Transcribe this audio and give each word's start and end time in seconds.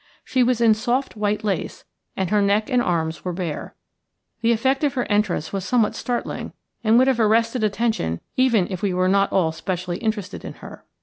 She 0.23 0.41
was 0.41 0.61
in 0.61 0.73
soft 0.73 1.15
white 1.15 1.43
lace, 1.43 1.85
and 2.17 2.31
her 2.31 2.41
neck 2.41 2.71
and 2.71 2.81
arms 2.81 3.23
were 3.23 3.33
bare. 3.33 3.75
The 4.41 4.51
effect 4.51 4.83
of 4.83 4.95
her 4.95 5.05
entrance 5.11 5.53
was 5.53 5.63
somewhat 5.63 5.93
startling 5.93 6.53
and 6.83 6.97
would 6.97 7.05
have 7.05 7.19
arrested 7.19 7.63
attention 7.63 8.19
even 8.35 8.67
were 8.81 8.97
we 8.97 9.07
not 9.07 9.31
all 9.31 9.51
specially 9.51 9.97
interested 9.99 10.43
in 10.43 10.53
her. 10.53 10.83